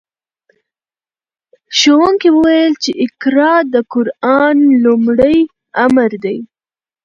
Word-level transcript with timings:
ښوونکي 1.77 2.29
وویل 2.33 2.73
چې 2.83 2.91
اقرأ 3.05 3.53
د 3.73 3.75
قرآن 3.93 4.57
لومړی 4.83 5.37
امر 5.85 6.11
دی. 6.23 6.37